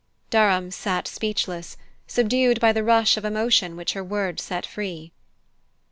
Durham 0.31 0.71
sat 0.71 1.07
speechless, 1.07 1.77
subdued 2.07 2.59
by 2.59 2.73
the 2.73 2.83
rush 2.83 3.17
of 3.17 3.23
emotion 3.23 3.75
which 3.75 3.93
her 3.93 4.03
words 4.03 4.41
set 4.41 4.65
free. 4.65 5.11